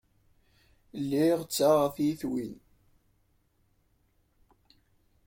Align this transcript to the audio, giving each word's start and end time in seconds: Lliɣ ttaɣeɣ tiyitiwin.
Lliɣ 1.01 1.39
ttaɣeɣ 1.45 1.87
tiyitiwin. 1.95 2.53